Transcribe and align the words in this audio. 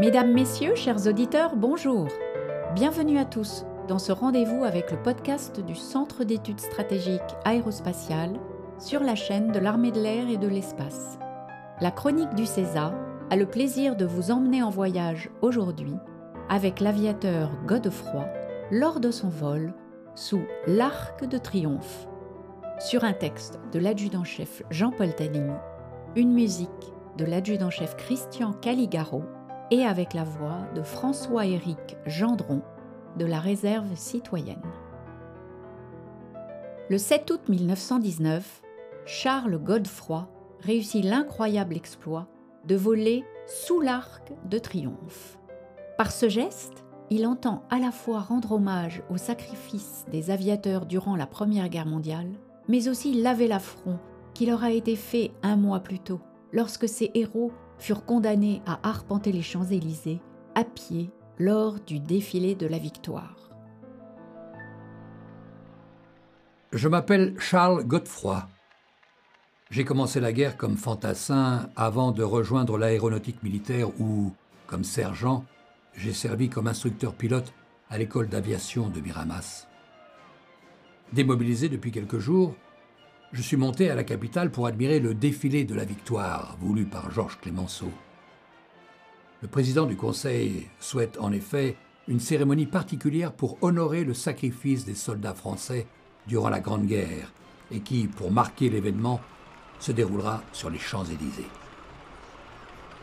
Mesdames, 0.00 0.32
Messieurs, 0.32 0.76
chers 0.76 1.06
auditeurs, 1.06 1.56
bonjour. 1.56 2.08
Bienvenue 2.74 3.18
à 3.18 3.26
tous 3.26 3.66
dans 3.86 3.98
ce 3.98 4.12
rendez-vous 4.12 4.64
avec 4.64 4.90
le 4.90 4.96
podcast 4.96 5.60
du 5.60 5.74
Centre 5.74 6.24
d'études 6.24 6.62
stratégiques 6.62 7.20
aérospatiales 7.44 8.40
sur 8.78 9.02
la 9.02 9.14
chaîne 9.14 9.52
de 9.52 9.58
l'armée 9.58 9.92
de 9.92 10.00
l'air 10.00 10.26
et 10.30 10.38
de 10.38 10.48
l'espace. 10.48 11.18
La 11.82 11.90
chronique 11.90 12.34
du 12.34 12.46
César 12.46 12.94
a 13.28 13.36
le 13.36 13.44
plaisir 13.44 13.94
de 13.94 14.06
vous 14.06 14.30
emmener 14.30 14.62
en 14.62 14.70
voyage 14.70 15.28
aujourd'hui 15.42 15.96
avec 16.48 16.80
l'aviateur 16.80 17.50
Godefroy 17.66 18.24
lors 18.70 19.00
de 19.00 19.10
son 19.10 19.28
vol 19.28 19.74
sous 20.14 20.40
l'Arc 20.66 21.28
de 21.28 21.36
Triomphe. 21.36 22.08
Sur 22.78 23.04
un 23.04 23.12
texte 23.12 23.60
de 23.70 23.78
l'adjudant-chef 23.78 24.62
Jean-Paul 24.70 25.14
Tanini, 25.14 25.52
une 26.16 26.32
musique 26.32 26.94
de 27.18 27.26
l'adjudant-chef 27.26 27.98
Christian 27.98 28.54
Caligaro 28.54 29.24
et 29.70 29.84
avec 29.84 30.14
la 30.14 30.24
voix 30.24 30.66
de 30.74 30.82
François-Éric 30.82 31.96
Gendron 32.06 32.62
de 33.16 33.24
la 33.24 33.40
réserve 33.40 33.94
citoyenne. 33.94 34.62
Le 36.88 36.98
7 36.98 37.30
août 37.30 37.40
1919, 37.48 38.62
Charles 39.06 39.58
Godefroy 39.58 40.28
réussit 40.60 41.04
l'incroyable 41.04 41.76
exploit 41.76 42.26
de 42.66 42.76
voler 42.76 43.24
sous 43.46 43.80
l'arc 43.80 44.32
de 44.44 44.58
triomphe. 44.58 45.38
Par 45.96 46.10
ce 46.10 46.28
geste, 46.28 46.84
il 47.10 47.26
entend 47.26 47.64
à 47.70 47.78
la 47.78 47.90
fois 47.90 48.20
rendre 48.20 48.52
hommage 48.52 49.02
au 49.10 49.16
sacrifice 49.16 50.04
des 50.10 50.30
aviateurs 50.30 50.86
durant 50.86 51.16
la 51.16 51.26
Première 51.26 51.68
Guerre 51.68 51.86
mondiale, 51.86 52.30
mais 52.68 52.88
aussi 52.88 53.14
laver 53.14 53.48
l'affront 53.48 53.98
qui 54.34 54.46
leur 54.46 54.62
a 54.62 54.70
été 54.70 54.96
fait 54.96 55.32
un 55.42 55.56
mois 55.56 55.80
plus 55.80 55.98
tôt, 55.98 56.20
lorsque 56.52 56.88
ces 56.88 57.10
héros 57.14 57.52
furent 57.80 58.04
condamnés 58.04 58.62
à 58.66 58.78
arpenter 58.88 59.32
les 59.32 59.42
Champs-Élysées 59.42 60.20
à 60.54 60.64
pied 60.64 61.10
lors 61.38 61.80
du 61.80 61.98
défilé 61.98 62.54
de 62.54 62.66
la 62.66 62.78
victoire. 62.78 63.50
Je 66.72 66.86
m'appelle 66.86 67.34
Charles 67.40 67.84
Godefroy. 67.84 68.46
J'ai 69.70 69.84
commencé 69.84 70.20
la 70.20 70.32
guerre 70.32 70.56
comme 70.56 70.76
fantassin 70.76 71.68
avant 71.74 72.12
de 72.12 72.22
rejoindre 72.22 72.76
l'aéronautique 72.76 73.42
militaire 73.42 73.88
où, 74.00 74.32
comme 74.66 74.84
sergent, 74.84 75.44
j'ai 75.94 76.12
servi 76.12 76.48
comme 76.48 76.68
instructeur 76.68 77.14
pilote 77.14 77.52
à 77.88 77.98
l'école 77.98 78.28
d'aviation 78.28 78.88
de 78.88 79.00
Miramas. 79.00 79.66
Démobilisé 81.12 81.68
depuis 81.68 81.90
quelques 81.90 82.18
jours, 82.18 82.54
je 83.32 83.42
suis 83.42 83.56
monté 83.56 83.90
à 83.90 83.94
la 83.94 84.02
capitale 84.02 84.50
pour 84.50 84.66
admirer 84.66 84.98
le 84.98 85.14
défilé 85.14 85.64
de 85.64 85.74
la 85.74 85.84
victoire 85.84 86.56
voulu 86.60 86.84
par 86.84 87.10
Georges 87.12 87.38
Clémenceau. 87.40 87.90
Le 89.42 89.48
président 89.48 89.86
du 89.86 89.96
Conseil 89.96 90.68
souhaite 90.80 91.16
en 91.20 91.30
effet 91.32 91.76
une 92.08 92.18
cérémonie 92.18 92.66
particulière 92.66 93.32
pour 93.32 93.56
honorer 93.62 94.02
le 94.02 94.14
sacrifice 94.14 94.84
des 94.84 94.96
soldats 94.96 95.34
français 95.34 95.86
durant 96.26 96.48
la 96.48 96.60
Grande 96.60 96.86
Guerre 96.86 97.32
et 97.70 97.80
qui, 97.80 98.08
pour 98.08 98.32
marquer 98.32 98.68
l'événement, 98.68 99.20
se 99.78 99.92
déroulera 99.92 100.42
sur 100.52 100.68
les 100.68 100.78
Champs-Élysées. 100.78 101.48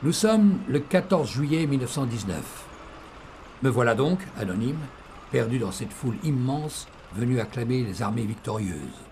Nous 0.03 0.11
sommes 0.11 0.59
le 0.67 0.79
14 0.79 1.31
juillet 1.31 1.65
1919. 1.65 2.65
Me 3.63 3.69
voilà 3.69 3.95
donc, 3.95 4.19
anonyme, 4.37 4.77
perdu 5.31 5.57
dans 5.57 5.71
cette 5.71 5.93
foule 5.93 6.17
immense 6.23 6.87
venue 7.15 7.39
acclamer 7.39 7.83
les 7.83 8.01
armées 8.01 8.25
victorieuses. 8.25 9.06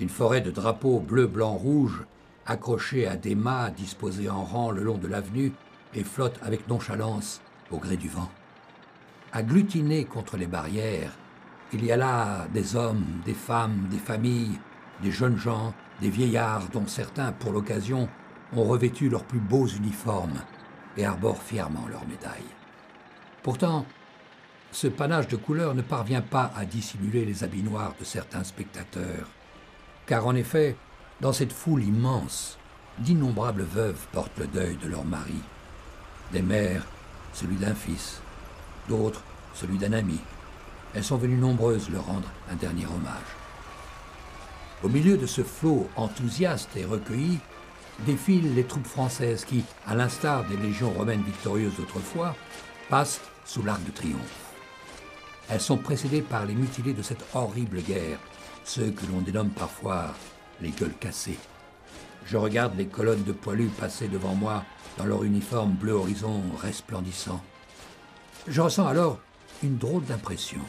Une 0.00 0.08
forêt 0.08 0.40
de 0.40 0.50
drapeaux 0.50 1.00
bleu, 1.00 1.26
blanc, 1.26 1.54
rouge, 1.54 2.04
accrochés 2.46 3.06
à 3.06 3.16
des 3.16 3.34
mâts 3.34 3.70
disposés 3.70 4.30
en 4.30 4.44
rang 4.44 4.70
le 4.70 4.82
long 4.82 4.96
de 4.96 5.08
l'avenue, 5.08 5.52
et 5.94 6.04
flotte 6.04 6.38
avec 6.42 6.68
nonchalance 6.68 7.40
au 7.70 7.78
gré 7.78 7.96
du 7.96 8.08
vent. 8.08 8.30
Agglutinés 9.32 10.04
contre 10.04 10.36
les 10.36 10.46
barrières, 10.46 11.12
il 11.72 11.84
y 11.84 11.92
a 11.92 11.96
là 11.96 12.46
des 12.52 12.76
hommes, 12.76 13.04
des 13.24 13.34
femmes, 13.34 13.88
des 13.90 13.98
familles, 13.98 14.58
des 15.02 15.10
jeunes 15.10 15.36
gens, 15.36 15.74
des 16.00 16.10
vieillards 16.10 16.68
dont 16.72 16.86
certains, 16.86 17.32
pour 17.32 17.52
l'occasion, 17.52 18.08
ont 18.54 18.64
revêtu 18.64 19.08
leurs 19.08 19.24
plus 19.24 19.40
beaux 19.40 19.66
uniformes 19.66 20.40
et 20.96 21.04
arborent 21.04 21.42
fièrement 21.42 21.86
leurs 21.90 22.06
médailles. 22.06 22.54
Pourtant, 23.42 23.84
ce 24.70 24.86
panache 24.86 25.28
de 25.28 25.36
couleurs 25.36 25.74
ne 25.74 25.82
parvient 25.82 26.22
pas 26.22 26.52
à 26.56 26.64
dissimuler 26.64 27.24
les 27.24 27.44
habits 27.44 27.62
noirs 27.62 27.94
de 27.98 28.04
certains 28.04 28.44
spectateurs 28.44 29.28
car 30.08 30.26
en 30.26 30.34
effet, 30.34 30.74
dans 31.20 31.34
cette 31.34 31.52
foule 31.52 31.84
immense, 31.84 32.58
d'innombrables 32.98 33.62
veuves 33.62 34.06
portent 34.10 34.38
le 34.38 34.46
deuil 34.46 34.76
de 34.76 34.88
leur 34.88 35.04
mari. 35.04 35.40
Des 36.32 36.42
mères, 36.42 36.86
celui 37.34 37.56
d'un 37.56 37.74
fils, 37.74 38.20
d'autres, 38.88 39.22
celui 39.54 39.76
d'un 39.76 39.92
ami. 39.92 40.18
Elles 40.94 41.04
sont 41.04 41.18
venues 41.18 41.36
nombreuses 41.36 41.90
leur 41.90 42.06
rendre 42.06 42.28
un 42.50 42.56
dernier 42.56 42.86
hommage. 42.86 43.36
Au 44.82 44.88
milieu 44.88 45.18
de 45.18 45.26
ce 45.26 45.42
flot 45.42 45.88
enthousiaste 45.94 46.74
et 46.76 46.86
recueilli, 46.86 47.38
défilent 48.06 48.54
les 48.54 48.64
troupes 48.64 48.86
françaises 48.86 49.44
qui, 49.44 49.64
à 49.86 49.94
l'instar 49.94 50.44
des 50.44 50.56
légions 50.56 50.90
romaines 50.90 51.22
victorieuses 51.22 51.76
d'autrefois, 51.76 52.34
passent 52.88 53.20
sous 53.44 53.62
l'arc 53.62 53.84
de 53.84 53.90
triomphe. 53.90 54.47
Elles 55.50 55.60
sont 55.60 55.78
précédées 55.78 56.22
par 56.22 56.44
les 56.44 56.54
mutilés 56.54 56.92
de 56.92 57.02
cette 57.02 57.24
horrible 57.34 57.80
guerre, 57.80 58.18
ceux 58.64 58.90
que 58.90 59.06
l'on 59.06 59.20
dénomme 59.20 59.50
parfois 59.50 60.14
les 60.60 60.70
gueules 60.70 60.96
cassées. 61.00 61.38
Je 62.26 62.36
regarde 62.36 62.76
les 62.76 62.86
colonnes 62.86 63.24
de 63.24 63.32
poilus 63.32 63.68
passer 63.68 64.08
devant 64.08 64.34
moi 64.34 64.64
dans 64.98 65.06
leur 65.06 65.24
uniforme 65.24 65.72
bleu 65.72 65.92
horizon 65.92 66.42
resplendissant. 66.60 67.42
Je 68.46 68.60
ressens 68.60 68.86
alors 68.86 69.18
une 69.62 69.78
drôle 69.78 70.04
d'impression. 70.04 70.60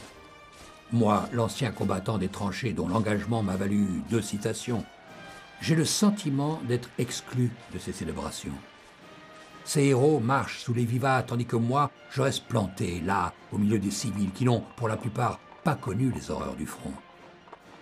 Moi, 0.91 1.27
l'ancien 1.33 1.71
combattant 1.71 2.17
des 2.17 2.29
tranchées 2.29 2.73
dont 2.73 2.87
l'engagement 2.87 3.43
m'a 3.43 3.57
valu 3.57 4.01
deux 4.09 4.21
citations, 4.21 4.85
j'ai 5.61 5.75
le 5.75 5.85
sentiment 5.85 6.61
d'être 6.67 6.89
exclu 6.97 7.51
de 7.73 7.79
ces 7.79 7.91
célébrations. 7.91 8.55
Ces 9.65 9.83
héros 9.83 10.19
marchent 10.19 10.59
sous 10.59 10.73
les 10.73 10.85
vivats 10.85 11.23
tandis 11.23 11.45
que 11.45 11.55
moi, 11.55 11.91
je 12.09 12.21
reste 12.21 12.45
planté 12.45 13.01
là, 13.01 13.33
au 13.51 13.57
milieu 13.57 13.79
des 13.79 13.91
civils 13.91 14.31
qui 14.31 14.45
n'ont, 14.45 14.63
pour 14.75 14.87
la 14.87 14.97
plupart, 14.97 15.39
pas 15.63 15.75
connu 15.75 16.11
les 16.11 16.31
horreurs 16.31 16.55
du 16.55 16.65
front. 16.65 16.93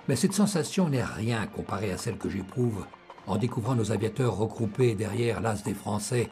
Mais 0.07 0.16
cette 0.16 0.33
sensation 0.33 0.89
n'est 0.89 1.03
rien 1.03 1.47
comparée 1.47 1.91
à 1.91 1.97
celle 1.97 2.17
que 2.17 2.29
j'éprouve 2.29 2.85
en 3.27 3.37
découvrant 3.37 3.75
nos 3.75 3.91
aviateurs 3.91 4.37
regroupés 4.37 4.95
derrière 4.95 5.41
l'as 5.41 5.61
des 5.63 5.73
Français, 5.73 6.31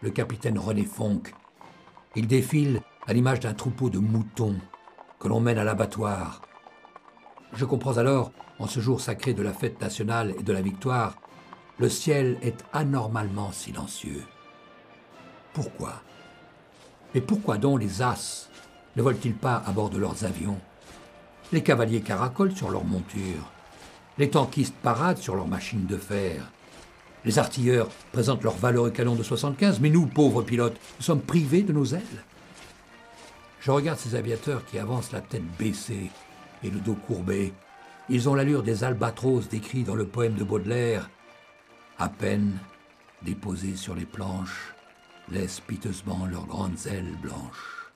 le 0.00 0.10
capitaine 0.10 0.58
René 0.58 0.84
Fonck. 0.84 1.32
Il 2.16 2.26
défile 2.26 2.80
à 3.06 3.12
l'image 3.12 3.40
d'un 3.40 3.54
troupeau 3.54 3.90
de 3.90 3.98
moutons 3.98 4.56
que 5.20 5.28
l'on 5.28 5.40
mène 5.40 5.58
à 5.58 5.64
l'abattoir. 5.64 6.42
Je 7.52 7.64
comprends 7.64 7.96
alors, 7.96 8.32
en 8.58 8.66
ce 8.66 8.80
jour 8.80 9.00
sacré 9.00 9.34
de 9.34 9.42
la 9.42 9.52
fête 9.52 9.80
nationale 9.80 10.34
et 10.38 10.42
de 10.42 10.52
la 10.52 10.62
victoire, 10.62 11.16
le 11.78 11.88
ciel 11.88 12.38
est 12.42 12.64
anormalement 12.72 13.52
silencieux. 13.52 14.22
Pourquoi? 15.52 16.02
Mais 17.14 17.20
pourquoi 17.20 17.58
donc 17.58 17.80
les 17.80 18.02
As 18.02 18.48
ne 18.96 19.02
volent-ils 19.02 19.34
pas 19.34 19.62
à 19.66 19.72
bord 19.72 19.90
de 19.90 19.98
leurs 19.98 20.24
avions? 20.24 20.58
Les 21.52 21.62
cavaliers 21.62 22.00
caracolent 22.00 22.56
sur 22.56 22.70
leurs 22.70 22.84
montures. 22.84 23.50
Les 24.18 24.30
tankistes 24.30 24.74
paradent 24.82 25.18
sur 25.18 25.34
leurs 25.34 25.48
machines 25.48 25.86
de 25.86 25.96
fer. 25.96 26.50
Les 27.24 27.38
artilleurs 27.38 27.88
présentent 28.12 28.42
leurs 28.42 28.56
valeureux 28.56 28.90
canons 28.90 29.14
de 29.14 29.22
75, 29.22 29.80
mais 29.80 29.90
nous, 29.90 30.06
pauvres 30.06 30.42
pilotes, 30.42 30.78
nous 30.98 31.04
sommes 31.04 31.20
privés 31.20 31.62
de 31.62 31.72
nos 31.72 31.84
ailes. 31.84 32.24
Je 33.60 33.70
regarde 33.70 33.98
ces 33.98 34.14
aviateurs 34.14 34.64
qui 34.64 34.78
avancent 34.78 35.12
la 35.12 35.20
tête 35.20 35.46
baissée 35.58 36.10
et 36.64 36.70
le 36.70 36.80
dos 36.80 36.96
courbé. 37.06 37.52
Ils 38.08 38.28
ont 38.28 38.34
l'allure 38.34 38.62
des 38.62 38.82
albatros 38.82 39.48
décrits 39.48 39.84
dans 39.84 39.94
le 39.94 40.06
poème 40.06 40.34
de 40.34 40.44
Baudelaire. 40.44 41.08
À 41.98 42.08
peine 42.08 42.58
déposés 43.22 43.76
sur 43.76 43.94
les 43.94 44.04
planches, 44.04 44.71
laissent 45.30 45.60
piteusement 45.60 46.26
leurs 46.26 46.46
grandes 46.46 46.86
ailes 46.86 47.16
blanches. 47.20 47.92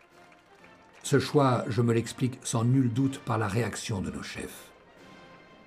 Ce 1.03 1.19
choix, 1.19 1.65
je 1.69 1.83
me 1.83 1.95
l'explique 1.95 2.39
sans 2.43 2.65
nul 2.65 2.93
doute 2.93 3.19
par 3.21 3.39
la 3.39 3.47
réaction 3.47 4.01
de 4.01 4.11
nos 4.11 4.23
chefs. 4.23 4.73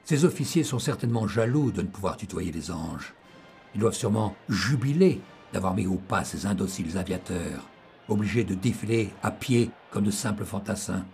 Ces 0.03 0.25
officiers 0.25 0.63
sont 0.63 0.79
certainement 0.79 1.27
jaloux 1.27 1.71
de 1.71 1.81
ne 1.81 1.87
pouvoir 1.87 2.17
tutoyer 2.17 2.51
les 2.51 2.71
anges. 2.71 3.13
Ils 3.75 3.81
doivent 3.81 3.93
sûrement 3.93 4.35
jubiler 4.49 5.21
d'avoir 5.53 5.75
mis 5.75 5.87
au 5.87 5.95
pas 5.95 6.23
ces 6.23 6.45
indociles 6.45 6.97
aviateurs, 6.97 7.69
obligés 8.07 8.43
de 8.43 8.55
défiler 8.55 9.11
à 9.23 9.31
pied 9.31 9.69
comme 9.91 10.05
de 10.05 10.11
simples 10.11 10.45
fantassins. 10.45 11.05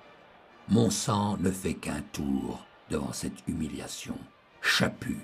Mon 0.69 0.89
sang 0.89 1.37
ne 1.37 1.51
fait 1.51 1.75
qu'un 1.75 2.01
tour 2.11 2.65
devant 2.89 3.13
cette 3.13 3.47
humiliation. 3.47 4.17
Chaput, 4.61 5.19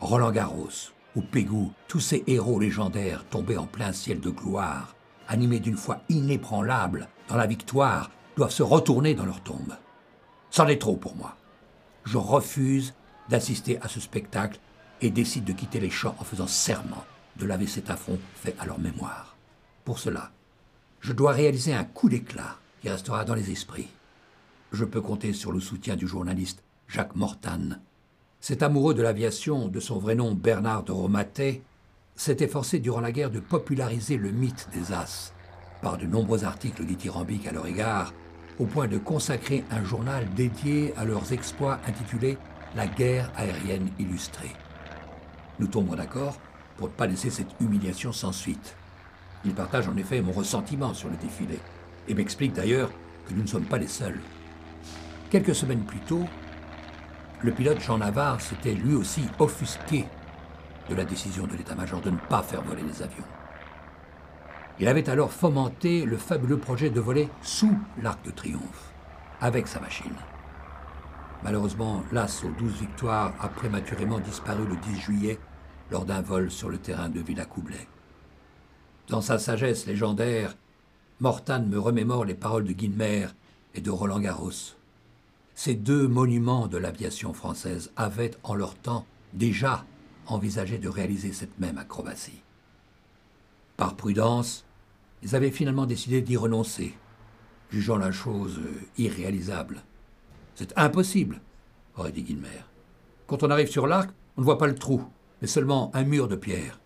Roland 0.00 0.30
Garros 0.30 0.92
ou 1.16 1.22
Pégou, 1.22 1.72
tous 1.88 2.00
ces 2.00 2.22
héros 2.26 2.60
légendaires 2.60 3.24
tombés 3.30 3.56
en 3.56 3.66
plein 3.66 3.92
ciel 3.92 4.20
de 4.20 4.30
gloire, 4.30 4.94
animés 5.26 5.60
d'une 5.60 5.76
foi 5.76 6.02
inébranlable 6.08 7.08
dans 7.28 7.36
la 7.36 7.46
victoire 7.46 8.10
doivent 8.36 8.52
se 8.52 8.62
retourner 8.62 9.14
dans 9.14 9.24
leur 9.24 9.42
tombe. 9.42 9.76
C'en 10.50 10.68
est 10.68 10.80
trop 10.80 10.96
pour 10.96 11.16
moi. 11.16 11.36
Je 12.04 12.18
refuse 12.18 12.94
d'assister 13.28 13.80
à 13.80 13.88
ce 13.88 13.98
spectacle 13.98 14.60
et 15.00 15.10
décide 15.10 15.44
de 15.44 15.52
quitter 15.52 15.80
les 15.80 15.90
champs 15.90 16.14
en 16.18 16.24
faisant 16.24 16.46
serment 16.46 17.04
de 17.36 17.46
laver 17.46 17.66
cet 17.66 17.90
affront 17.90 18.18
fait 18.34 18.54
à 18.58 18.66
leur 18.66 18.78
mémoire. 18.78 19.36
Pour 19.84 19.98
cela, 19.98 20.30
Je 21.00 21.12
dois 21.12 21.30
réaliser 21.32 21.72
un 21.72 21.84
coup 21.84 22.08
d'éclat 22.08 22.56
qui 22.80 22.88
restera 22.88 23.24
dans 23.24 23.34
les 23.34 23.52
esprits. 23.52 23.90
Je 24.72 24.84
peux 24.84 25.00
compter 25.00 25.32
sur 25.32 25.52
le 25.52 25.60
soutien 25.60 25.94
du 25.94 26.08
journaliste 26.08 26.64
Jacques 26.88 27.14
Mortane. 27.14 27.80
Cet 28.48 28.62
amoureux 28.62 28.94
de 28.94 29.02
l'aviation, 29.02 29.66
de 29.66 29.80
son 29.80 29.98
vrai 29.98 30.14
nom 30.14 30.32
Bernard 30.32 30.84
de 30.84 30.92
Romatet, 30.92 31.62
s'est 32.14 32.36
efforcé 32.38 32.78
durant 32.78 33.00
la 33.00 33.10
guerre 33.10 33.32
de 33.32 33.40
populariser 33.40 34.16
le 34.16 34.30
mythe 34.30 34.68
des 34.72 34.92
As 34.92 35.32
par 35.82 35.98
de 35.98 36.06
nombreux 36.06 36.44
articles 36.44 36.84
dithyrambiques 36.84 37.48
à 37.48 37.52
leur 37.52 37.66
égard, 37.66 38.14
au 38.60 38.66
point 38.66 38.86
de 38.86 38.98
consacrer 38.98 39.64
un 39.72 39.82
journal 39.82 40.32
dédié 40.36 40.94
à 40.96 41.04
leurs 41.04 41.32
exploits 41.32 41.80
intitulé 41.88 42.38
La 42.76 42.86
guerre 42.86 43.32
aérienne 43.34 43.90
illustrée. 43.98 44.52
Nous 45.58 45.66
tombons 45.66 45.96
d'accord 45.96 46.38
pour 46.76 46.86
ne 46.86 46.92
pas 46.92 47.08
laisser 47.08 47.30
cette 47.30 47.60
humiliation 47.60 48.12
sans 48.12 48.30
suite. 48.30 48.76
Il 49.44 49.54
partage 49.54 49.88
en 49.88 49.96
effet 49.96 50.20
mon 50.20 50.30
ressentiment 50.30 50.94
sur 50.94 51.08
le 51.08 51.16
défilé, 51.16 51.58
et 52.06 52.14
m'explique 52.14 52.52
d'ailleurs 52.52 52.92
que 53.26 53.34
nous 53.34 53.42
ne 53.42 53.48
sommes 53.48 53.64
pas 53.64 53.78
les 53.78 53.88
seuls. 53.88 54.20
Quelques 55.30 55.56
semaines 55.56 55.82
plus 55.82 55.98
tôt, 55.98 56.26
le 57.42 57.52
pilote 57.52 57.80
Jean 57.80 57.98
Navarre 57.98 58.40
s'était 58.40 58.74
lui 58.74 58.94
aussi 58.94 59.22
offusqué 59.38 60.06
de 60.88 60.94
la 60.94 61.04
décision 61.04 61.46
de 61.46 61.56
l'état-major 61.56 62.00
de 62.00 62.10
ne 62.10 62.16
pas 62.16 62.42
faire 62.42 62.62
voler 62.62 62.82
les 62.82 63.02
avions. 63.02 63.24
Il 64.78 64.88
avait 64.88 65.08
alors 65.08 65.32
fomenté 65.32 66.04
le 66.04 66.16
fabuleux 66.16 66.58
projet 66.58 66.90
de 66.90 67.00
voler 67.00 67.28
sous 67.42 67.76
l'Arc 68.02 68.24
de 68.24 68.30
Triomphe, 68.30 68.92
avec 69.40 69.68
sa 69.68 69.80
machine. 69.80 70.14
Malheureusement, 71.42 72.02
l'As 72.12 72.44
aux 72.44 72.50
douze 72.50 72.80
victoires 72.80 73.34
a 73.40 73.48
prématurément 73.48 74.20
disparu 74.20 74.66
le 74.66 74.76
10 74.76 75.00
juillet 75.00 75.38
lors 75.90 76.04
d'un 76.04 76.20
vol 76.20 76.50
sur 76.50 76.68
le 76.68 76.78
terrain 76.78 77.08
de 77.08 77.20
Villacoublay. 77.20 77.88
Dans 79.08 79.20
sa 79.20 79.38
sagesse 79.38 79.86
légendaire, 79.86 80.56
Mortane 81.20 81.68
me 81.68 81.78
remémore 81.78 82.24
les 82.24 82.34
paroles 82.34 82.64
de 82.64 82.72
Guinmer 82.72 83.28
et 83.74 83.80
de 83.80 83.90
Roland 83.90 84.20
Garros. 84.20 84.75
Ces 85.58 85.74
deux 85.74 86.06
monuments 86.06 86.68
de 86.68 86.76
l'aviation 86.76 87.32
française 87.32 87.90
avaient, 87.96 88.32
en 88.42 88.54
leur 88.54 88.74
temps, 88.74 89.06
déjà 89.32 89.86
envisagé 90.26 90.76
de 90.76 90.88
réaliser 90.88 91.32
cette 91.32 91.58
même 91.58 91.78
acrobatie. 91.78 92.42
Par 93.78 93.96
prudence, 93.96 94.66
ils 95.22 95.34
avaient 95.34 95.50
finalement 95.50 95.86
décidé 95.86 96.20
d'y 96.20 96.36
renoncer, 96.36 96.94
jugeant 97.70 97.96
la 97.96 98.12
chose 98.12 98.60
irréalisable. 98.98 99.82
C'est 100.54 100.76
impossible, 100.76 101.40
aurait 101.96 102.12
dit 102.12 102.22
Guilmer. 102.22 102.64
Quand 103.26 103.42
on 103.42 103.50
arrive 103.50 103.70
sur 103.70 103.86
l'arc, 103.86 104.10
on 104.36 104.42
ne 104.42 104.44
voit 104.44 104.58
pas 104.58 104.66
le 104.66 104.74
trou, 104.74 105.02
mais 105.40 105.48
seulement 105.48 105.90
un 105.94 106.04
mur 106.04 106.28
de 106.28 106.36
pierre. 106.36 106.78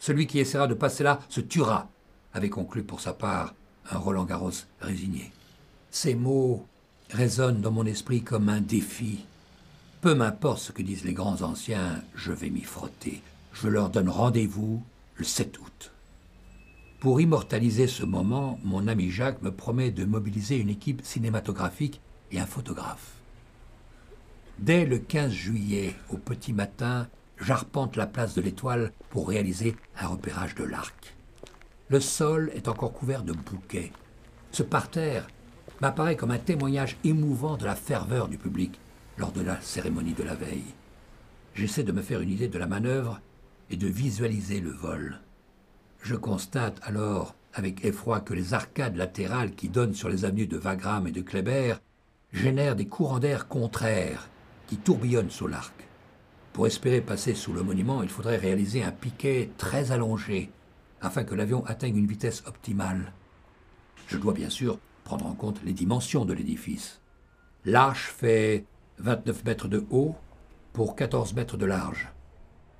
Celui 0.00 0.26
qui 0.26 0.40
essaiera 0.40 0.66
de 0.66 0.74
passer 0.74 1.04
là 1.04 1.20
se 1.28 1.40
tuera, 1.40 1.88
avait 2.34 2.50
conclu 2.50 2.82
pour 2.82 3.00
sa 3.00 3.12
part 3.12 3.54
un 3.88 3.98
Roland 3.98 4.24
Garros 4.24 4.50
résigné. 4.80 5.32
Ces 5.90 6.16
mots 6.16 6.66
résonnent 7.10 7.60
dans 7.60 7.70
mon 7.70 7.86
esprit 7.86 8.22
comme 8.22 8.48
un 8.48 8.60
défi. 8.60 9.24
Peu 10.00 10.14
m'importe 10.14 10.60
ce 10.60 10.72
que 10.72 10.82
disent 10.82 11.04
les 11.04 11.14
grands 11.14 11.42
anciens, 11.42 12.02
je 12.14 12.32
vais 12.32 12.50
m'y 12.50 12.62
frotter. 12.62 13.22
Je 13.52 13.68
leur 13.68 13.90
donne 13.90 14.08
rendez-vous 14.08 14.82
le 15.16 15.24
7 15.24 15.58
août. 15.58 15.92
Pour 17.00 17.20
immortaliser 17.20 17.86
ce 17.86 18.04
moment, 18.04 18.58
mon 18.64 18.88
ami 18.88 19.10
Jacques 19.10 19.42
me 19.42 19.50
promet 19.50 19.90
de 19.90 20.04
mobiliser 20.04 20.56
une 20.56 20.68
équipe 20.68 21.02
cinématographique 21.04 22.00
et 22.32 22.40
un 22.40 22.46
photographe. 22.46 23.12
Dès 24.58 24.86
le 24.86 24.98
15 24.98 25.30
juillet, 25.30 25.94
au 26.10 26.16
petit 26.16 26.52
matin, 26.52 27.08
j'arpente 27.38 27.96
la 27.96 28.06
place 28.06 28.34
de 28.34 28.40
l'Étoile 28.40 28.92
pour 29.10 29.28
réaliser 29.28 29.76
un 30.00 30.08
repérage 30.08 30.54
de 30.54 30.64
l'arc. 30.64 31.14
Le 31.88 32.00
sol 32.00 32.50
est 32.54 32.68
encore 32.68 32.92
couvert 32.92 33.22
de 33.22 33.32
bouquets. 33.32 33.92
Ce 34.50 34.62
parterre 34.62 35.28
m'apparaît 35.80 36.16
comme 36.16 36.30
un 36.30 36.38
témoignage 36.38 36.96
émouvant 37.04 37.56
de 37.56 37.64
la 37.64 37.74
ferveur 37.74 38.28
du 38.28 38.38
public 38.38 38.78
lors 39.18 39.32
de 39.32 39.42
la 39.42 39.60
cérémonie 39.60 40.14
de 40.14 40.22
la 40.22 40.34
veille. 40.34 40.74
J'essaie 41.54 41.84
de 41.84 41.92
me 41.92 42.02
faire 42.02 42.20
une 42.20 42.30
idée 42.30 42.48
de 42.48 42.58
la 42.58 42.66
manœuvre 42.66 43.20
et 43.70 43.76
de 43.76 43.86
visualiser 43.86 44.60
le 44.60 44.70
vol. 44.70 45.20
Je 46.02 46.14
constate 46.14 46.78
alors 46.82 47.34
avec 47.54 47.84
effroi 47.84 48.20
que 48.20 48.34
les 48.34 48.54
arcades 48.54 48.96
latérales 48.96 49.54
qui 49.54 49.68
donnent 49.68 49.94
sur 49.94 50.08
les 50.08 50.24
avenues 50.24 50.46
de 50.46 50.58
Wagram 50.58 51.06
et 51.06 51.12
de 51.12 51.22
Kléber 51.22 51.76
génèrent 52.32 52.76
des 52.76 52.86
courants 52.86 53.18
d'air 53.18 53.48
contraires 53.48 54.28
qui 54.66 54.76
tourbillonnent 54.76 55.30
sous 55.30 55.46
l'arc. 55.46 55.74
Pour 56.52 56.66
espérer 56.66 57.00
passer 57.00 57.34
sous 57.34 57.52
le 57.52 57.62
monument, 57.62 58.02
il 58.02 58.08
faudrait 58.08 58.36
réaliser 58.36 58.82
un 58.82 58.92
piquet 58.92 59.50
très 59.58 59.92
allongé 59.92 60.50
afin 61.00 61.24
que 61.24 61.34
l'avion 61.34 61.64
atteigne 61.66 61.96
une 61.96 62.06
vitesse 62.06 62.42
optimale. 62.46 63.12
Je 64.08 64.18
dois 64.18 64.32
bien 64.32 64.50
sûr 64.50 64.78
prendre 65.06 65.26
en 65.26 65.34
compte 65.34 65.62
les 65.64 65.72
dimensions 65.72 66.24
de 66.24 66.34
l'édifice. 66.34 67.00
L'arche 67.64 68.12
fait 68.12 68.66
29 68.98 69.44
mètres 69.44 69.68
de 69.68 69.86
haut 69.90 70.16
pour 70.72 70.96
14 70.96 71.32
mètres 71.34 71.56
de 71.56 71.64
large. 71.64 72.08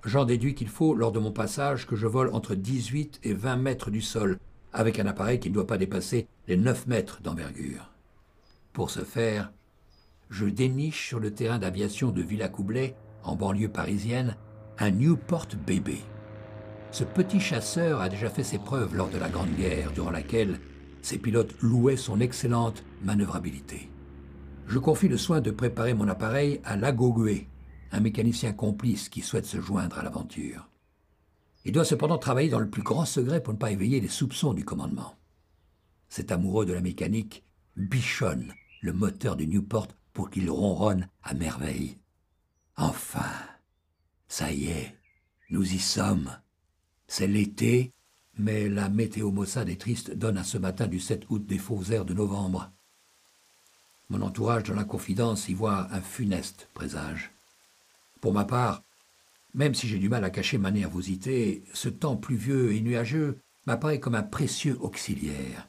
J'en 0.05 0.25
déduis 0.25 0.57
qu'il 0.57 0.69
faut, 0.69 0.95
lors 0.95 1.13
de 1.13 1.21
mon 1.21 1.31
passage, 1.31 1.87
que 1.87 1.95
je 1.95 2.09
vole 2.09 2.35
entre 2.35 2.57
18 2.57 3.21
et 3.23 3.33
20 3.33 3.57
mètres 3.57 3.91
du 3.93 4.03
sol, 4.03 4.39
avec 4.73 4.99
un 4.99 5.07
appareil 5.07 5.39
qui 5.39 5.51
ne 5.51 5.55
doit 5.55 5.69
pas 5.69 5.79
dépasser 5.79 6.27
les 6.49 6.57
9 6.57 6.89
mètres 6.89 7.21
d'envergure. 7.23 7.93
Pour 8.73 8.91
ce 8.91 9.05
faire, 9.05 9.53
je 10.29 10.47
déniche 10.47 11.07
sur 11.07 11.21
le 11.21 11.33
terrain 11.33 11.61
d'aviation 11.61 12.11
de 12.11 12.23
Villacoublay, 12.23 12.97
en 13.23 13.37
banlieue 13.37 13.69
parisienne, 13.69 14.37
un 14.79 14.91
Newport 14.91 15.47
bébé. 15.65 16.01
Ce 16.91 17.05
petit 17.05 17.41
chasseur 17.41 18.01
a 18.01 18.09
déjà 18.09 18.31
fait 18.31 18.43
ses 18.43 18.59
preuves 18.59 18.97
lors 18.97 19.11
de 19.11 19.19
la 19.19 19.29
Grande 19.29 19.55
Guerre, 19.57 19.93
durant 19.93 20.11
laquelle 20.11 20.59
ses 21.07 21.19
pilotes 21.19 21.55
louaient 21.63 21.97
son 21.97 22.19
excellente 22.19 22.83
manœuvrabilité. 23.05 23.89
Je 24.67 24.81
confie 24.81 25.07
le 25.07 25.17
soin 25.17 25.41
de 25.41 25.53
préparer 25.53 25.95
mon 25.95 26.09
appareil 26.09 26.61
à 26.65 26.75
Lagogué, 26.77 27.47
un 27.93 28.01
mécanicien 28.01 28.53
complice 28.53 29.09
qui 29.09 29.21
souhaite 29.21 29.47
se 29.47 29.61
joindre 29.61 30.01
à 30.01 30.03
l'aventure. 30.03 30.69
Il 31.65 31.71
doit 31.71 31.85
cependant 31.85 32.19
travailler 32.19 32.49
dans 32.49 32.59
le 32.59 32.69
plus 32.69 32.83
grand 32.83 33.05
secret 33.05 33.41
pour 33.41 33.55
ne 33.55 33.59
pas 33.59 33.71
éveiller 33.71 34.01
les 34.01 34.09
soupçons 34.09 34.53
du 34.53 34.65
commandement. 34.65 35.15
Cet 36.09 36.33
amoureux 36.33 36.67
de 36.67 36.73
la 36.73 36.81
mécanique 36.81 37.45
bichonne 37.77 38.53
le 38.81 38.93
moteur 38.93 39.37
du 39.37 39.47
Newport 39.47 39.87
pour 40.13 40.29
qu'il 40.29 40.51
ronronne 40.51 41.09
à 41.23 41.35
merveille. 41.35 41.99
Enfin, 42.77 43.31
ça 44.27 44.51
y 44.51 44.67
est, 44.67 44.97
nous 45.51 45.73
y 45.73 45.79
sommes. 45.79 46.37
C'est 47.07 47.29
l'été, 47.29 47.93
mais 48.39 48.69
la 48.69 48.89
météo 48.89 49.31
maussade 49.31 49.69
et 49.69 49.77
triste 49.77 50.13
donne 50.13 50.39
à 50.39 50.45
ce 50.45 50.59
matin 50.59 50.87
du 50.87 51.01
7 51.01 51.25
août 51.31 51.45
des 51.47 51.59
faux 51.59 51.83
airs 51.91 52.05
de 52.05 52.15
novembre. 52.15 52.71
Mon 54.09 54.23
entourage 54.23 54.65
dans 54.65 54.75
la 54.75 54.85
confidence 54.85 55.49
y 55.49 55.55
voit 55.55 55.89
un 55.93 56.01
funeste 56.01 56.69
présage. 56.75 57.33
Pour 58.21 58.33
ma 58.33 58.45
part, 58.45 58.83
même 59.55 59.75
si 59.75 59.89
j'ai 59.89 59.99
du 59.99 60.09
mal 60.09 60.25
à 60.25 60.31
cacher 60.31 60.59
ma 60.59 60.71
nervosité, 60.71 61.65
ce 61.73 61.89
temps 61.89 62.17
pluvieux 62.17 62.73
et 62.73 62.81
nuageux 62.81 63.39
m'apparaît 63.67 64.01
comme 64.01 64.15
un 64.15 64.23
précieux 64.23 64.77
auxiliaire. 64.81 65.69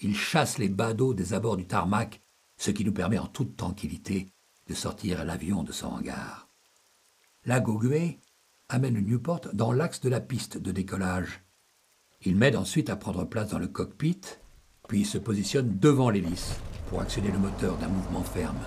Il 0.00 0.16
chasse 0.16 0.58
les 0.58 0.68
badauds 0.68 1.14
des 1.14 1.34
abords 1.34 1.56
du 1.56 1.66
tarmac, 1.66 2.20
ce 2.56 2.70
qui 2.70 2.84
nous 2.84 2.92
permet 2.92 3.18
en 3.18 3.26
toute 3.26 3.56
tranquillité 3.56 4.28
de 4.68 4.74
sortir 4.74 5.24
l'avion 5.24 5.62
de 5.62 5.72
son 5.72 5.88
hangar. 5.88 6.48
La 7.44 7.60
Goguet 7.60 8.18
amène 8.68 8.98
Newport 9.00 9.42
dans 9.52 9.72
l'axe 9.72 10.00
de 10.00 10.08
la 10.08 10.20
piste 10.20 10.56
de 10.56 10.72
décollage. 10.72 11.43
Il 12.26 12.36
m'aide 12.36 12.56
ensuite 12.56 12.88
à 12.88 12.96
prendre 12.96 13.24
place 13.24 13.50
dans 13.50 13.58
le 13.58 13.66
cockpit, 13.66 14.20
puis 14.88 15.04
se 15.04 15.18
positionne 15.18 15.78
devant 15.78 16.08
l'hélice 16.08 16.54
pour 16.88 17.02
actionner 17.02 17.30
le 17.30 17.38
moteur 17.38 17.76
d'un 17.76 17.88
mouvement 17.88 18.22
ferme. 18.22 18.60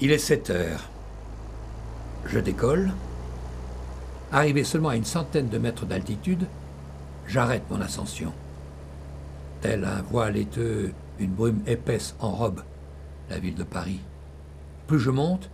Il 0.00 0.12
est 0.12 0.18
7 0.18 0.50
heures. 0.50 0.88
Je 2.24 2.38
décolle. 2.38 2.92
Arrivé 4.30 4.64
seulement 4.64 4.88
à 4.88 4.96
une 4.96 5.04
centaine 5.04 5.50
de 5.50 5.58
mètres 5.58 5.84
d'altitude, 5.84 6.46
j'arrête 7.26 7.64
mon 7.70 7.82
ascension. 7.82 8.32
Tel 9.60 9.84
un 9.84 10.00
voile 10.00 10.34
laiteux, 10.34 10.92
une 11.18 11.32
brume 11.32 11.60
épaisse 11.66 12.14
enrobe 12.18 12.62
la 13.28 13.38
ville 13.38 13.54
de 13.54 13.64
Paris. 13.64 14.00
Plus 14.86 14.98
je 14.98 15.10
monte, 15.10 15.50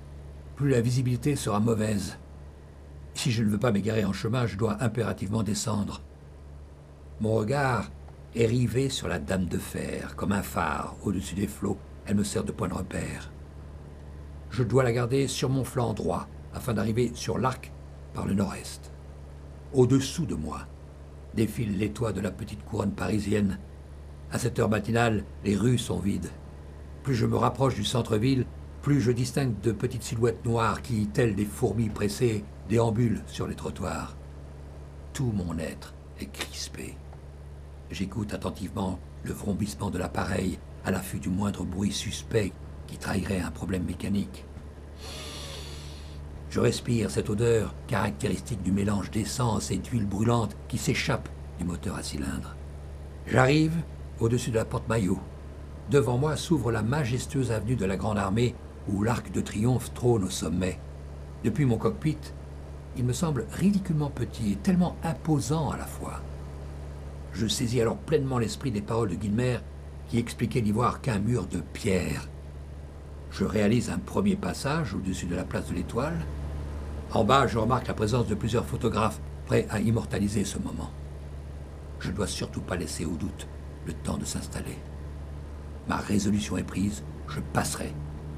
plus 0.55 0.71
la 0.71 0.81
visibilité 0.81 1.35
sera 1.35 1.59
mauvaise. 1.59 2.17
Si 3.18 3.32
je 3.32 3.42
ne 3.42 3.48
veux 3.48 3.58
pas 3.58 3.72
m'égarer 3.72 4.04
en 4.04 4.12
chemin, 4.12 4.46
je 4.46 4.56
dois 4.56 4.80
impérativement 4.80 5.42
descendre. 5.42 6.02
Mon 7.20 7.34
regard 7.34 7.90
est 8.37 8.46
rivé 8.46 8.90
sur 8.90 9.08
la 9.08 9.18
Dame 9.18 9.46
de 9.46 9.58
Fer, 9.58 10.14
comme 10.14 10.30
un 10.30 10.44
phare 10.44 10.94
au-dessus 11.02 11.34
des 11.34 11.48
flots. 11.48 11.78
Elle 12.06 12.14
me 12.14 12.22
sert 12.22 12.44
de 12.44 12.52
point 12.52 12.68
de 12.68 12.75
repère. 12.75 13.32
Je 14.50 14.62
dois 14.62 14.84
la 14.84 14.92
garder 14.92 15.26
sur 15.26 15.50
mon 15.50 15.64
flanc 15.64 15.94
droit, 15.94 16.28
afin 16.54 16.75
d'arriver 16.75 17.10
sur 17.14 17.38
l'arc 17.38 17.72
par 18.14 18.25
le 18.25 18.34
nord-est. 18.34 18.92
Au-dessous 19.72 20.25
de 20.25 20.37
moi 20.37 20.68
défile 21.34 21.76
les 21.76 21.90
toits 21.90 22.12
de 22.12 22.20
la 22.20 22.30
petite 22.30 22.64
couronne 22.64 22.92
parisienne. 22.92 23.58
À 24.30 24.38
cette 24.38 24.60
heure 24.60 24.70
matinale, 24.70 25.25
les 25.44 25.56
rues 25.56 25.78
sont 25.78 25.98
vides. 25.98 26.30
Plus 27.02 27.16
je 27.16 27.26
me 27.26 27.37
rapproche 27.37 27.75
du 27.75 27.84
centre-ville, 27.84 28.46
plus 28.80 29.00
je 29.00 29.10
distingue 29.10 29.60
de 29.60 29.72
petites 29.72 30.04
silhouettes 30.04 30.44
noires 30.44 30.82
qui, 30.82 31.08
telles 31.08 31.34
des 31.34 31.44
fourmis 31.44 31.88
pressées, 31.88 32.44
déambulent 32.68 33.22
sur 33.26 33.46
les 33.46 33.54
trottoirs. 33.54 34.16
Tout 35.12 35.32
mon 35.34 35.58
être 35.58 35.94
est 36.20 36.30
crispé. 36.30 36.96
J'écoute 37.90 38.34
attentivement 38.34 38.98
le 39.25 39.32
vrombissement 39.32 39.90
de 39.90 39.98
l'appareil 39.98 40.58
à 40.84 40.90
l'affût 40.90 41.18
du 41.18 41.28
moindre 41.28 41.64
bruit 41.64 41.92
suspect 41.92 42.52
qui 42.87 42.98
trahirait 42.98 43.40
un 43.40 43.50
problème 43.50 43.84
mécanique. 43.84 44.44
Je 46.50 46.60
respire 46.60 47.10
cette 47.10 47.28
odeur 47.28 47.75
caractéristique 47.87 48.62
du 48.62 48.72
mélange 48.72 49.10
d'essence 49.10 49.70
et 49.70 49.76
d'huile 49.76 50.06
brûlante 50.06 50.56
qui 50.68 50.78
s'échappe 50.78 51.28
du 51.58 51.64
moteur 51.64 51.96
à 51.96 52.02
cylindre. 52.02 52.56
J'arrive 53.26 53.75
au-dessus 54.20 54.50
de 54.50 54.56
la 54.56 54.64
porte 54.64 54.88
maillot. 54.88 55.20
Devant 55.90 56.16
moi 56.16 56.37
s'ouvre 56.37 56.72
la 56.72 56.82
majestueuse 56.82 57.52
avenue 57.52 57.76
de 57.76 57.84
la 57.84 57.96
Grande 57.96 58.18
Armée 58.18 58.54
où 58.88 59.02
l'arc 59.02 59.30
de 59.30 59.40
triomphe 59.40 59.92
trône 59.92 60.25
au 60.25 60.30
sommet. 60.30 60.78
Depuis 61.44 61.66
mon 61.66 61.76
cockpit, 61.76 62.18
il 62.99 63.05
me 63.05 63.12
semble 63.12 63.47
ridiculement 63.52 64.11
petit 64.11 64.52
et 64.52 64.57
tellement 64.57 64.97
imposant 65.05 65.71
à 65.71 65.76
la 65.76 65.87
fois. 65.87 66.21
Je 67.33 67.47
saisis 67.47 67.81
alors 67.81 67.97
pleinement 67.97 68.38
l'esprit 68.38 68.71
des 68.71 68.83
paroles 68.83 69.11
de 69.11 69.14
Guilmer 69.14 69.59
qui 70.09 70.19
expliquait 70.19 70.62
n'y 70.62 70.73
voir 70.73 71.00
qu'un 71.00 71.19
mur 71.19 71.47
de 71.47 71.61
pierre. 71.61 72.28
Je 73.31 73.45
réalise 73.45 73.90
un 73.90 73.99
premier 73.99 74.37
passage 74.37 74.95
au-dessus 74.95 75.26
de 75.26 75.37
la 75.37 75.45
place 75.45 75.69
de 75.69 75.75
l'Étoile, 75.75 76.19
en 77.12 77.25
bas, 77.25 77.47
je 77.47 77.57
remarque 77.57 77.87
la 77.87 77.95
présence 77.95 78.26
de 78.26 78.35
plusieurs 78.35 78.67
photographes 78.67 79.21
prêts 79.47 79.67
à 79.71 79.81
immortaliser 79.81 80.45
ce 80.45 80.59
moment. 80.59 80.90
Je 82.00 82.11
ne 82.11 82.17
dois 82.17 82.26
surtout 82.26 82.61
pas 82.61 82.76
laisser 82.76 83.07
au 83.07 83.17
doute 83.17 83.49
le 83.87 83.95
temps 83.95 84.19
de 84.19 84.26
s'installer. 84.26 84.78
Ma 85.88 85.97
résolution 85.97 86.59
est 86.59 86.64
prise, 86.64 87.02
je 87.28 87.40
passerai 87.55 87.95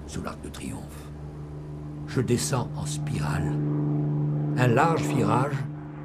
sous 0.06 0.22
l'arc 0.22 0.40
de 0.42 0.48
triomphe. 0.48 1.10
Je 2.06 2.20
descends 2.20 2.70
en 2.76 2.86
spirale. 2.86 3.52
Un 4.56 4.66
large 4.66 5.02
virage, 5.02 5.54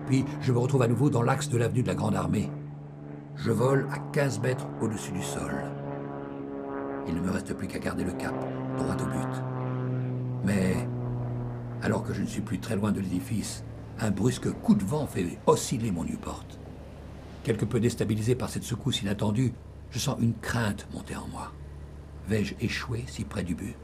puis 0.07 0.23
je 0.41 0.51
me 0.51 0.59
retrouve 0.59 0.83
à 0.83 0.87
nouveau 0.87 1.09
dans 1.09 1.23
l'axe 1.23 1.49
de 1.49 1.57
l'avenue 1.57 1.81
de 1.81 1.87
la 1.87 1.95
Grande 1.95 2.15
Armée. 2.15 2.49
Je 3.35 3.51
vole 3.51 3.87
à 3.91 3.99
15 4.13 4.39
mètres 4.39 4.67
au-dessus 4.81 5.11
du 5.11 5.21
sol. 5.21 5.51
Il 7.07 7.15
ne 7.15 7.21
me 7.21 7.31
reste 7.31 7.53
plus 7.53 7.67
qu'à 7.67 7.79
garder 7.79 8.03
le 8.03 8.13
cap, 8.13 8.33
droit 8.77 8.95
au 8.95 9.05
but. 9.05 9.43
Mais 10.45 10.75
alors 11.81 12.03
que 12.03 12.13
je 12.13 12.21
ne 12.21 12.27
suis 12.27 12.41
plus 12.41 12.59
très 12.59 12.75
loin 12.75 12.91
de 12.91 12.99
l'édifice, 12.99 13.63
un 13.99 14.11
brusque 14.11 14.51
coup 14.51 14.75
de 14.75 14.83
vent 14.83 15.07
fait 15.07 15.37
osciller 15.47 15.91
mon 15.91 16.03
Newport. 16.03 16.45
Quelque 17.43 17.65
peu 17.65 17.79
déstabilisé 17.79 18.35
par 18.35 18.49
cette 18.49 18.63
secousse 18.63 19.01
inattendue, 19.01 19.53
je 19.91 19.99
sens 19.99 20.17
une 20.19 20.33
crainte 20.35 20.87
monter 20.93 21.15
en 21.15 21.27
moi. 21.27 21.51
Vais-je 22.27 22.55
échouer 22.59 23.03
si 23.07 23.23
près 23.23 23.43
du 23.43 23.55
but? 23.55 23.75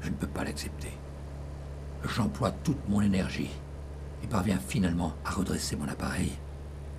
Je 0.00 0.10
ne 0.10 0.14
peux 0.14 0.26
pas 0.26 0.44
l'accepter. 0.44 0.92
J'emploie 2.06 2.52
toute 2.62 2.88
mon 2.88 3.00
énergie 3.00 3.50
et 4.22 4.26
parviens 4.26 4.58
finalement 4.58 5.14
à 5.24 5.30
redresser 5.30 5.76
mon 5.76 5.88
appareil. 5.88 6.32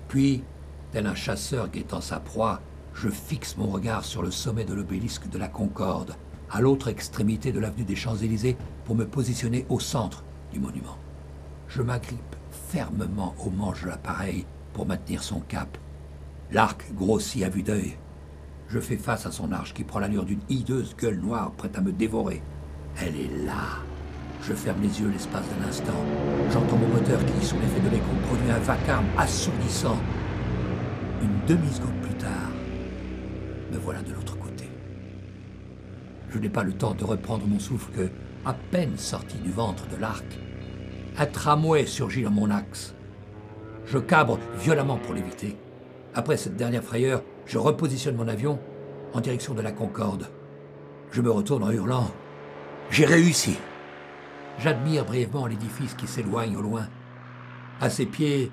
Puis, 0.08 0.42
tel 0.92 1.06
un 1.06 1.14
chasseur 1.14 1.68
guettant 1.68 2.00
sa 2.00 2.20
proie, 2.20 2.60
je 2.94 3.08
fixe 3.08 3.56
mon 3.56 3.68
regard 3.68 4.04
sur 4.04 4.22
le 4.22 4.30
sommet 4.30 4.64
de 4.64 4.74
l'obélisque 4.74 5.28
de 5.28 5.38
la 5.38 5.48
Concorde, 5.48 6.14
à 6.50 6.60
l'autre 6.60 6.88
extrémité 6.88 7.52
de 7.52 7.60
l'avenue 7.60 7.84
des 7.84 7.96
Champs-Élysées 7.96 8.56
pour 8.84 8.96
me 8.96 9.06
positionner 9.06 9.66
au 9.68 9.80
centre 9.80 10.24
du 10.52 10.58
monument. 10.58 10.96
Je 11.68 11.82
m'agrippe 11.82 12.36
fermement 12.50 13.34
au 13.44 13.50
manche 13.50 13.82
de 13.82 13.88
l'appareil 13.88 14.46
pour 14.72 14.86
maintenir 14.86 15.22
son 15.22 15.40
cap. 15.40 15.78
L'arc 16.50 16.92
grossit 16.94 17.44
à 17.44 17.48
vue 17.48 17.62
d'œil. 17.62 17.96
Je 18.68 18.80
fais 18.80 18.96
face 18.96 19.26
à 19.26 19.32
son 19.32 19.52
arche 19.52 19.74
qui 19.74 19.84
prend 19.84 19.98
l'allure 19.98 20.24
d'une 20.24 20.40
hideuse 20.48 20.96
gueule 20.96 21.20
noire 21.20 21.52
prête 21.52 21.76
à 21.76 21.80
me 21.80 21.92
dévorer. 21.92 22.42
Elle 23.00 23.16
est 23.16 23.44
là. 23.44 23.87
Je 24.48 24.54
ferme 24.54 24.80
les 24.80 24.98
yeux 24.98 25.10
l'espace 25.10 25.44
d'un 25.50 25.68
instant. 25.68 25.92
J'entends 26.50 26.78
mon 26.78 26.88
moteur 26.88 27.20
qui, 27.26 27.44
sous 27.44 27.56
l'effet 27.56 27.80
de 27.80 27.90
l'écho, 27.90 28.06
produit 28.28 28.50
un 28.50 28.58
vacarme 28.58 29.04
assourdissant. 29.18 29.98
Une 31.20 31.46
demi-seconde 31.46 32.00
plus 32.00 32.14
tard, 32.14 32.50
me 33.70 33.76
voilà 33.76 34.00
de 34.00 34.14
l'autre 34.14 34.38
côté. 34.38 34.70
Je 36.30 36.38
n'ai 36.38 36.48
pas 36.48 36.62
le 36.62 36.72
temps 36.72 36.94
de 36.94 37.04
reprendre 37.04 37.46
mon 37.46 37.58
souffle 37.58 37.92
que, 37.92 38.08
à 38.46 38.54
peine 38.54 38.96
sorti 38.96 39.36
du 39.36 39.50
ventre 39.50 39.86
de 39.88 39.96
l'arc, 39.96 40.24
un 41.18 41.26
tramway 41.26 41.84
surgit 41.84 42.22
dans 42.22 42.30
mon 42.30 42.50
axe. 42.50 42.94
Je 43.84 43.98
cabre 43.98 44.38
violemment 44.58 44.96
pour 44.96 45.12
l'éviter. 45.12 45.58
Après 46.14 46.38
cette 46.38 46.56
dernière 46.56 46.84
frayeur, 46.84 47.22
je 47.44 47.58
repositionne 47.58 48.16
mon 48.16 48.28
avion 48.28 48.58
en 49.12 49.20
direction 49.20 49.52
de 49.52 49.60
la 49.60 49.72
Concorde. 49.72 50.30
Je 51.10 51.20
me 51.20 51.30
retourne 51.30 51.64
en 51.64 51.70
hurlant. 51.70 52.10
J'ai 52.90 53.04
réussi. 53.04 53.58
J'admire 54.58 55.04
brièvement 55.04 55.46
l'édifice 55.46 55.94
qui 55.94 56.06
s'éloigne 56.06 56.56
au 56.56 56.62
loin. 56.62 56.88
À 57.80 57.90
ses 57.90 58.06
pieds, 58.06 58.50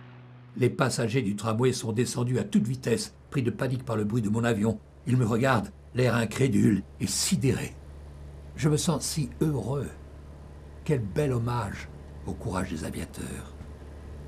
les 0.56 0.70
passagers 0.70 1.24
du 1.24 1.36
tramway 1.36 1.74
sont 1.74 1.94
descendus 1.94 2.38
à 2.38 2.44
toute 2.44 2.68
vitesse, 2.68 3.16
pris 3.32 3.42
de 3.42 3.50
panique 3.50 3.84
par 3.84 3.98
le 3.98 4.04
bruit 4.04 4.22
de 4.22 4.30
mon 4.30 4.44
avion. 4.44 4.80
Ils 5.08 5.18
me 5.18 5.26
regardent, 5.26 5.72
l'air 5.96 6.16
incrédule 6.16 6.84
et 7.00 7.08
sidéré. 7.08 7.74
Je 8.56 8.70
me 8.70 8.78
sens 8.78 9.04
si 9.04 9.30
heureux. 9.42 9.90
Quel 10.84 11.02
bel 11.02 11.34
hommage 11.34 11.90
au 12.28 12.34
courage 12.34 12.70
des 12.70 12.86
aviateurs. 12.86 13.56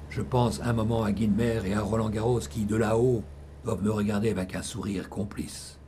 Je 0.09 0.21
pense 0.21 0.61
un 0.61 0.73
moment 0.73 1.03
à 1.03 1.11
Guinmer 1.11 1.61
et 1.65 1.73
à 1.73 1.81
Roland 1.81 2.09
Garros 2.09 2.39
qui, 2.39 2.65
de 2.65 2.75
là-haut, 2.75 3.23
doivent 3.63 3.83
me 3.83 3.91
regarder 3.91 4.29
avec 4.29 4.55
un 4.55 4.61
sourire 4.61 5.09
complice. 5.09 5.79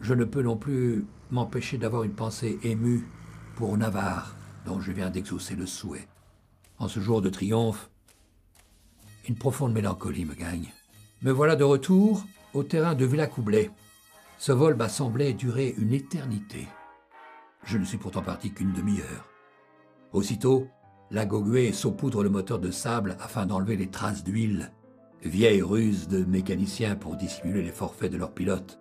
Je 0.00 0.14
ne 0.14 0.24
peux 0.24 0.42
non 0.42 0.56
plus 0.56 1.04
m'empêcher 1.30 1.78
d'avoir 1.78 2.04
une 2.04 2.12
pensée 2.12 2.58
émue 2.62 3.06
pour 3.56 3.76
Navarre, 3.76 4.36
dont 4.64 4.80
je 4.80 4.92
viens 4.92 5.10
d'exaucer 5.10 5.56
le 5.56 5.66
souhait. 5.66 6.08
En 6.78 6.88
ce 6.88 7.00
jour 7.00 7.22
de 7.22 7.28
triomphe, 7.28 7.90
une 9.28 9.36
profonde 9.36 9.72
mélancolie 9.72 10.24
me 10.24 10.34
gagne. 10.34 10.72
Me 11.22 11.30
voilà 11.30 11.56
de 11.56 11.64
retour 11.64 12.24
au 12.54 12.62
terrain 12.62 12.94
de 12.94 13.04
Villacoublay. 13.04 13.70
Ce 14.38 14.52
vol 14.52 14.74
m'a 14.74 14.88
semblé 14.88 15.34
durer 15.34 15.74
une 15.76 15.92
éternité. 15.92 16.66
Je 17.64 17.76
ne 17.76 17.84
suis 17.84 17.98
pourtant 17.98 18.22
parti 18.22 18.52
qu'une 18.52 18.72
demi-heure. 18.72 19.28
Aussitôt, 20.12 20.66
la 21.10 21.26
Goguet 21.26 21.72
saupoudre 21.72 22.22
le 22.22 22.30
moteur 22.30 22.58
de 22.58 22.70
sable 22.70 23.16
afin 23.20 23.44
d'enlever 23.44 23.76
les 23.76 23.90
traces 23.90 24.24
d'huile, 24.24 24.72
vieille 25.22 25.62
ruse 25.62 26.08
de 26.08 26.24
mécaniciens 26.24 26.96
pour 26.96 27.16
dissimuler 27.16 27.62
les 27.62 27.72
forfaits 27.72 28.10
de 28.10 28.16
leurs 28.16 28.32
pilotes. 28.32 28.80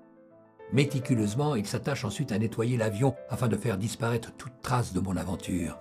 Méticuleusement, 0.72 1.56
il 1.56 1.66
s'attache 1.66 2.06
ensuite 2.06 2.32
à 2.32 2.38
nettoyer 2.38 2.78
l'avion 2.78 3.16
afin 3.30 3.48
de 3.48 3.58
faire 3.58 3.78
disparaître 3.78 4.32
toute 4.38 4.62
trace 4.62 4.94
de 4.94 5.00
mon 5.00 5.18
aventure. 5.18 5.80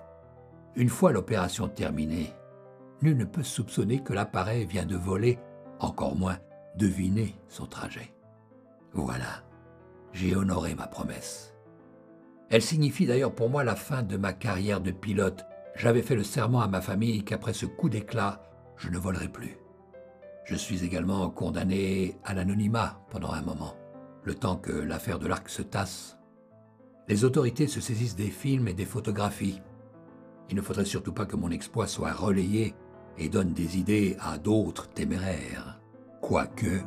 Une 0.75 0.89
fois 0.89 1.11
l'opération 1.11 1.67
terminée, 1.67 2.33
nul 3.01 3.17
ne 3.17 3.25
peut 3.25 3.43
soupçonner 3.43 4.01
que 4.03 4.13
l'appareil 4.13 4.65
vient 4.65 4.85
de 4.85 4.95
voler, 4.95 5.37
encore 5.79 6.15
moins 6.15 6.37
deviner 6.75 7.35
son 7.47 7.65
trajet. 7.65 8.13
Voilà, 8.93 9.43
j'ai 10.11 10.35
honoré 10.35 10.73
ma 10.73 10.87
promesse. 10.87 11.53
Elle 12.49 12.61
signifie 12.63 13.05
d'ailleurs 13.05 13.35
pour 13.35 13.49
moi 13.49 13.63
la 13.63 13.75
fin 13.75 14.01
de 14.01 14.17
ma 14.17 14.33
carrière 14.33 14.81
de 14.81 14.91
pilote. 14.91 15.45
J'avais 15.75 16.01
fait 16.01 16.15
le 16.15 16.23
serment 16.23 16.61
à 16.61 16.67
ma 16.67 16.81
famille 16.81 17.23
qu'après 17.23 17.53
ce 17.53 17.67
coup 17.67 17.89
d'éclat, 17.89 18.41
je 18.75 18.89
ne 18.89 18.97
volerai 18.97 19.27
plus. 19.27 19.57
Je 20.45 20.55
suis 20.55 20.83
également 20.83 21.29
condamné 21.29 22.17
à 22.23 22.33
l'anonymat 22.33 22.99
pendant 23.11 23.31
un 23.31 23.43
moment, 23.43 23.75
le 24.29 24.35
temps 24.35 24.57
que 24.57 24.71
l'affaire 24.71 25.17
de 25.17 25.25
l'arc 25.25 25.49
se 25.49 25.63
tasse. 25.63 26.19
Les 27.07 27.23
autorités 27.23 27.65
se 27.65 27.81
saisissent 27.81 28.15
des 28.15 28.29
films 28.29 28.67
et 28.67 28.75
des 28.75 28.85
photographies. 28.85 29.59
Il 30.51 30.55
ne 30.55 30.61
faudrait 30.61 30.85
surtout 30.85 31.13
pas 31.13 31.25
que 31.25 31.35
mon 31.35 31.49
exploit 31.49 31.87
soit 31.87 32.13
relayé 32.13 32.75
et 33.17 33.27
donne 33.27 33.53
des 33.53 33.79
idées 33.79 34.17
à 34.19 34.37
d'autres 34.37 34.87
téméraires. 34.87 35.81
Quoique, 36.21 36.83